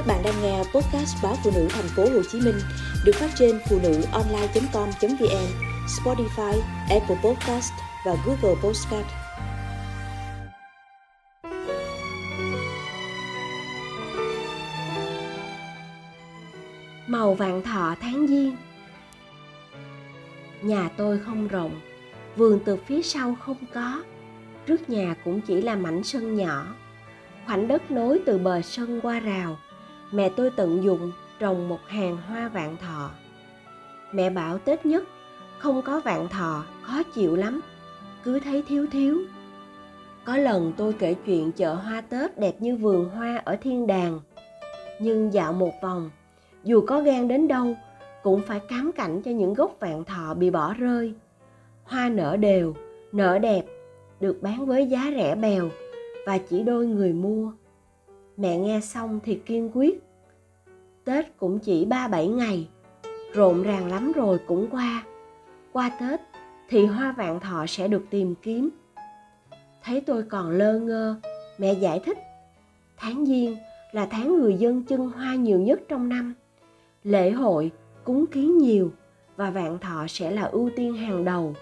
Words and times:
Các 0.00 0.06
bạn 0.06 0.22
đang 0.24 0.42
nghe 0.42 0.58
podcast 0.58 1.22
báo 1.22 1.36
phụ 1.44 1.50
nữ 1.54 1.68
thành 1.70 1.88
phố 1.96 2.02
Hồ 2.02 2.22
Chí 2.32 2.40
Minh 2.40 2.58
được 3.04 3.12
phát 3.14 3.30
trên 3.38 3.60
phụ 3.68 3.78
nữ 3.82 4.02
online.com.vn, 4.12 5.46
Spotify, 5.86 6.60
Apple 6.90 7.16
Podcast 7.24 7.72
và 8.06 8.16
Google 8.26 8.60
Podcast. 8.62 9.06
Màu 17.06 17.34
vạn 17.34 17.62
thọ 17.62 17.94
tháng 18.00 18.26
giêng 18.26 18.56
Nhà 20.62 20.88
tôi 20.96 21.18
không 21.18 21.48
rộng, 21.48 21.80
vườn 22.36 22.60
từ 22.64 22.76
phía 22.86 23.02
sau 23.02 23.36
không 23.40 23.64
có, 23.74 24.02
trước 24.66 24.90
nhà 24.90 25.14
cũng 25.24 25.40
chỉ 25.40 25.62
là 25.62 25.76
mảnh 25.76 26.04
sân 26.04 26.36
nhỏ. 26.36 26.66
Khoảnh 27.46 27.68
đất 27.68 27.90
nối 27.90 28.20
từ 28.26 28.38
bờ 28.38 28.62
sân 28.62 29.00
qua 29.02 29.20
rào– 29.20 29.58
mẹ 30.12 30.28
tôi 30.36 30.50
tận 30.56 30.82
dụng 30.82 31.12
trồng 31.38 31.68
một 31.68 31.80
hàng 31.86 32.16
hoa 32.16 32.48
vạn 32.48 32.76
thọ. 32.76 33.10
Mẹ 34.12 34.30
bảo 34.30 34.58
tết 34.58 34.86
nhất, 34.86 35.04
không 35.58 35.82
có 35.82 36.00
vạn 36.00 36.28
thọ, 36.28 36.64
khó 36.82 37.02
chịu 37.02 37.36
lắm, 37.36 37.60
cứ 38.24 38.40
thấy 38.40 38.62
thiếu 38.68 38.86
thiếu. 38.92 39.18
Có 40.24 40.36
lần 40.36 40.72
tôi 40.76 40.92
kể 40.98 41.14
chuyện 41.26 41.52
chợ 41.52 41.74
hoa 41.74 42.00
tết 42.00 42.38
đẹp 42.38 42.54
như 42.58 42.76
vườn 42.76 43.08
hoa 43.08 43.42
ở 43.44 43.56
thiên 43.60 43.86
đàng, 43.86 44.20
nhưng 44.98 45.32
dạo 45.32 45.52
một 45.52 45.72
vòng, 45.82 46.10
dù 46.64 46.80
có 46.86 47.00
gan 47.00 47.28
đến 47.28 47.48
đâu, 47.48 47.74
cũng 48.22 48.42
phải 48.46 48.60
cám 48.68 48.92
cảnh 48.92 49.22
cho 49.22 49.30
những 49.30 49.54
gốc 49.54 49.76
vạn 49.80 50.04
thọ 50.04 50.34
bị 50.34 50.50
bỏ 50.50 50.74
rơi. 50.74 51.14
Hoa 51.84 52.08
nở 52.08 52.36
đều, 52.36 52.74
nở 53.12 53.38
đẹp, 53.38 53.62
được 54.20 54.42
bán 54.42 54.66
với 54.66 54.86
giá 54.86 55.12
rẻ 55.16 55.34
bèo 55.34 55.68
và 56.26 56.38
chỉ 56.38 56.62
đôi 56.62 56.86
người 56.86 57.12
mua 57.12 57.52
mẹ 58.40 58.58
nghe 58.58 58.80
xong 58.80 59.20
thì 59.24 59.40
kiên 59.46 59.70
quyết. 59.74 60.02
Tết 61.04 61.36
cũng 61.38 61.58
chỉ 61.58 61.84
ba 61.84 62.08
bảy 62.08 62.28
ngày, 62.28 62.68
rộn 63.34 63.62
ràng 63.62 63.90
lắm 63.90 64.12
rồi 64.12 64.38
cũng 64.46 64.68
qua. 64.70 65.04
Qua 65.72 65.90
tết 66.00 66.20
thì 66.68 66.86
hoa 66.86 67.12
vạn 67.12 67.40
thọ 67.40 67.66
sẽ 67.68 67.88
được 67.88 68.04
tìm 68.10 68.34
kiếm. 68.42 68.70
Thấy 69.84 70.00
tôi 70.00 70.22
còn 70.22 70.50
lơ 70.50 70.78
ngơ, 70.78 71.16
mẹ 71.58 71.72
giải 71.72 72.00
thích, 72.04 72.18
tháng 72.96 73.26
giêng 73.26 73.56
là 73.92 74.06
tháng 74.10 74.38
người 74.38 74.54
dân 74.54 74.82
chân 74.82 75.10
hoa 75.10 75.34
nhiều 75.34 75.58
nhất 75.58 75.80
trong 75.88 76.08
năm. 76.08 76.34
Lễ 77.04 77.30
hội, 77.30 77.70
cúng 78.04 78.26
kiến 78.26 78.58
nhiều 78.58 78.92
và 79.36 79.50
vạn 79.50 79.78
thọ 79.78 80.06
sẽ 80.08 80.30
là 80.30 80.42
ưu 80.42 80.70
tiên 80.76 80.94
hàng 80.94 81.24
đầu. 81.24 81.54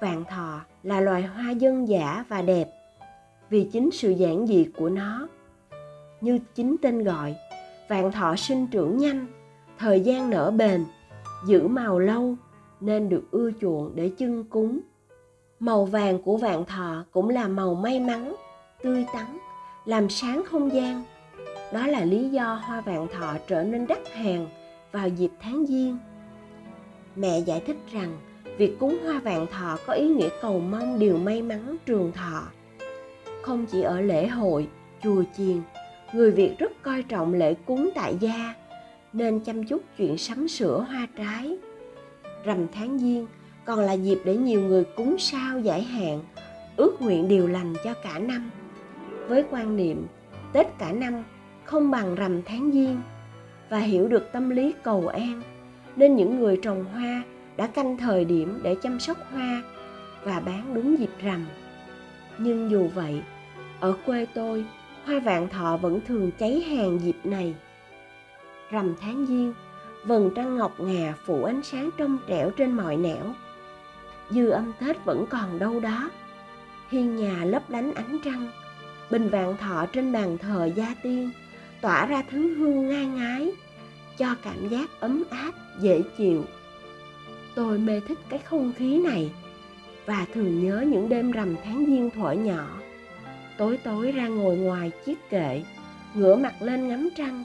Vạn 0.00 0.24
thọ 0.30 0.60
là 0.82 1.00
loài 1.00 1.22
hoa 1.22 1.50
dân 1.50 1.88
dã 1.88 2.24
và 2.28 2.42
đẹp 2.42 2.68
vì 3.50 3.68
chính 3.72 3.90
sự 3.90 4.10
giản 4.10 4.46
dị 4.46 4.66
của 4.76 4.88
nó 4.88 5.28
như 6.22 6.38
chính 6.54 6.76
tên 6.82 7.04
gọi. 7.04 7.34
Vạn 7.88 8.12
thọ 8.12 8.36
sinh 8.36 8.66
trưởng 8.66 8.98
nhanh, 8.98 9.26
thời 9.78 10.00
gian 10.00 10.30
nở 10.30 10.50
bền, 10.50 10.84
giữ 11.46 11.68
màu 11.68 11.98
lâu 11.98 12.36
nên 12.80 13.08
được 13.08 13.22
ưa 13.30 13.50
chuộng 13.60 13.92
để 13.94 14.10
chưng 14.18 14.44
cúng. 14.44 14.80
Màu 15.60 15.84
vàng 15.84 16.22
của 16.22 16.36
vạn 16.36 16.64
thọ 16.64 17.04
cũng 17.10 17.28
là 17.28 17.48
màu 17.48 17.74
may 17.74 18.00
mắn, 18.00 18.34
tươi 18.82 19.06
tắn, 19.14 19.38
làm 19.84 20.08
sáng 20.08 20.42
không 20.50 20.72
gian. 20.72 21.04
Đó 21.72 21.86
là 21.86 22.04
lý 22.04 22.28
do 22.28 22.54
hoa 22.54 22.80
vạn 22.80 23.06
thọ 23.08 23.34
trở 23.46 23.62
nên 23.62 23.86
đắt 23.86 24.08
hàng 24.08 24.48
vào 24.92 25.08
dịp 25.08 25.30
tháng 25.40 25.66
giêng. 25.66 25.98
Mẹ 27.16 27.38
giải 27.38 27.62
thích 27.66 27.76
rằng, 27.92 28.18
việc 28.56 28.76
cúng 28.80 28.98
hoa 29.04 29.20
vạn 29.24 29.46
thọ 29.46 29.78
có 29.86 29.92
ý 29.92 30.08
nghĩa 30.08 30.28
cầu 30.42 30.60
mong 30.60 30.98
điều 30.98 31.16
may 31.16 31.42
mắn 31.42 31.76
trường 31.86 32.12
thọ. 32.12 32.42
Không 33.42 33.66
chỉ 33.66 33.82
ở 33.82 34.00
lễ 34.00 34.26
hội, 34.26 34.68
chùa 35.02 35.22
chiền 35.36 35.60
người 36.12 36.30
việt 36.30 36.58
rất 36.58 36.72
coi 36.82 37.02
trọng 37.02 37.34
lễ 37.34 37.54
cúng 37.66 37.90
tại 37.94 38.16
gia, 38.20 38.54
nên 39.12 39.40
chăm 39.40 39.64
chút 39.64 39.82
chuyện 39.98 40.18
sắm 40.18 40.48
sửa 40.48 40.86
hoa 40.88 41.06
trái. 41.16 41.56
Rằm 42.44 42.66
tháng 42.74 42.98
giêng 42.98 43.26
còn 43.64 43.80
là 43.80 43.92
dịp 43.92 44.18
để 44.24 44.36
nhiều 44.36 44.60
người 44.60 44.84
cúng 44.96 45.16
sao 45.18 45.60
giải 45.60 45.82
hạn, 45.82 46.20
ước 46.76 47.02
nguyện 47.02 47.28
điều 47.28 47.46
lành 47.48 47.74
cho 47.84 47.94
cả 47.94 48.18
năm. 48.18 48.50
Với 49.28 49.44
quan 49.50 49.76
niệm, 49.76 50.06
tết 50.52 50.66
cả 50.78 50.92
năm 50.92 51.24
không 51.64 51.90
bằng 51.90 52.14
rằm 52.14 52.42
tháng 52.42 52.70
giêng 52.72 53.00
và 53.70 53.78
hiểu 53.78 54.08
được 54.08 54.32
tâm 54.32 54.50
lý 54.50 54.74
cầu 54.82 55.08
an, 55.08 55.42
nên 55.96 56.16
những 56.16 56.40
người 56.40 56.58
trồng 56.62 56.84
hoa 56.84 57.22
đã 57.56 57.66
canh 57.66 57.96
thời 57.96 58.24
điểm 58.24 58.60
để 58.62 58.76
chăm 58.82 59.00
sóc 59.00 59.16
hoa 59.32 59.62
và 60.24 60.40
bán 60.40 60.74
đúng 60.74 60.98
dịp 60.98 61.10
rằm. 61.22 61.46
Nhưng 62.38 62.70
dù 62.70 62.88
vậy, 62.94 63.22
ở 63.80 63.96
quê 64.06 64.26
tôi 64.34 64.64
hoa 65.04 65.18
vạn 65.18 65.48
thọ 65.48 65.76
vẫn 65.76 66.00
thường 66.06 66.30
cháy 66.38 66.60
hàng 66.60 66.98
dịp 67.00 67.16
này. 67.24 67.54
Rằm 68.70 68.94
tháng 69.00 69.26
giêng 69.26 69.54
vầng 70.04 70.30
trăng 70.34 70.56
ngọc 70.56 70.80
ngà 70.80 71.14
phủ 71.24 71.44
ánh 71.44 71.62
sáng 71.62 71.90
trong 71.96 72.18
trẻo 72.28 72.50
trên 72.50 72.72
mọi 72.72 72.96
nẻo. 72.96 73.34
Dư 74.30 74.50
âm 74.50 74.72
tết 74.80 75.04
vẫn 75.04 75.26
còn 75.30 75.58
đâu 75.58 75.80
đó. 75.80 76.10
Hiên 76.88 77.16
nhà 77.16 77.44
lấp 77.44 77.70
lánh 77.70 77.94
ánh 77.94 78.18
trăng, 78.24 78.48
bình 79.10 79.28
vạn 79.28 79.56
thọ 79.56 79.86
trên 79.92 80.12
bàn 80.12 80.38
thờ 80.38 80.70
gia 80.76 80.94
tiên 81.02 81.30
tỏa 81.82 82.06
ra 82.06 82.22
thứ 82.30 82.54
hương 82.54 82.88
ngai 82.88 83.06
ngái, 83.06 83.52
cho 84.18 84.34
cảm 84.42 84.68
giác 84.68 84.90
ấm 85.00 85.24
áp, 85.30 85.52
dễ 85.80 86.02
chịu. 86.18 86.44
Tôi 87.54 87.78
mê 87.78 88.00
thích 88.00 88.18
cái 88.28 88.38
không 88.38 88.72
khí 88.76 88.98
này 88.98 89.32
và 90.06 90.26
thường 90.34 90.64
nhớ 90.64 90.84
những 90.88 91.08
đêm 91.08 91.30
rằm 91.30 91.56
tháng 91.64 91.84
giêng 91.86 92.10
thuở 92.10 92.32
nhỏ 92.32 92.81
tối 93.58 93.78
tối 93.84 94.12
ra 94.12 94.28
ngồi 94.28 94.56
ngoài 94.56 94.90
chiếc 95.04 95.30
kệ, 95.30 95.62
ngửa 96.14 96.36
mặt 96.36 96.62
lên 96.62 96.88
ngắm 96.88 97.08
trăng. 97.16 97.44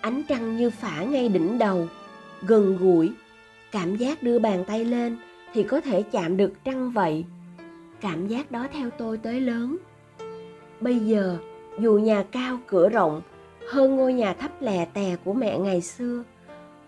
Ánh 0.00 0.22
trăng 0.28 0.56
như 0.56 0.70
phả 0.70 1.02
ngay 1.02 1.28
đỉnh 1.28 1.58
đầu, 1.58 1.86
gần 2.42 2.76
gũi. 2.76 3.12
Cảm 3.72 3.96
giác 3.96 4.22
đưa 4.22 4.38
bàn 4.38 4.64
tay 4.66 4.84
lên 4.84 5.16
thì 5.54 5.62
có 5.62 5.80
thể 5.80 6.02
chạm 6.02 6.36
được 6.36 6.52
trăng 6.64 6.90
vậy. 6.90 7.24
Cảm 8.00 8.28
giác 8.28 8.50
đó 8.50 8.66
theo 8.72 8.90
tôi 8.90 9.18
tới 9.18 9.40
lớn. 9.40 9.76
Bây 10.80 10.98
giờ, 10.98 11.38
dù 11.78 11.92
nhà 11.94 12.24
cao 12.32 12.58
cửa 12.66 12.88
rộng, 12.88 13.22
hơn 13.68 13.96
ngôi 13.96 14.12
nhà 14.12 14.32
thấp 14.32 14.62
lè 14.62 14.84
tè 14.84 15.16
của 15.24 15.32
mẹ 15.32 15.58
ngày 15.58 15.80
xưa, 15.80 16.24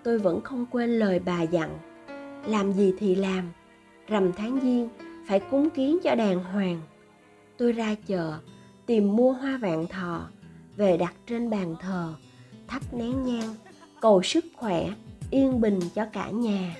tôi 0.03 0.19
vẫn 0.19 0.41
không 0.41 0.67
quên 0.71 0.99
lời 0.99 1.21
bà 1.25 1.43
dặn, 1.43 1.71
làm 2.47 2.73
gì 2.73 2.95
thì 2.99 3.15
làm, 3.15 3.45
rằm 4.09 4.33
tháng 4.33 4.61
giêng 4.62 4.89
phải 5.29 5.41
cúng 5.41 5.71
kiến 5.71 5.99
cho 6.05 6.15
đàng 6.15 6.45
hoàng 6.45 6.81
tôi 7.56 7.72
ra 7.72 7.94
chợ, 8.06 8.38
tìm 8.87 9.16
mua 9.16 9.32
hoa 9.32 9.59
vạn 9.62 9.87
thọ, 9.87 10.28
về 10.76 10.97
đặt 10.97 11.15
trên 11.26 11.50
bàn 11.50 11.76
thờ, 11.81 12.15
thắp 12.66 12.82
nén 12.92 13.22
nhang, 13.22 13.54
cầu 14.00 14.22
sức 14.22 14.44
khỏe, 14.56 14.91
yên 15.31 15.60
bình 15.60 15.81
cho 15.94 16.04
cả 16.12 16.31
nhà. 16.31 16.76